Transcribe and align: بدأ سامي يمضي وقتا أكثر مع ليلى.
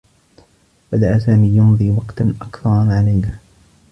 بدأ 0.91 1.19
سامي 1.19 1.47
يمضي 1.47 1.89
وقتا 1.91 2.33
أكثر 2.41 2.69
مع 2.69 3.01
ليلى. 3.01 3.31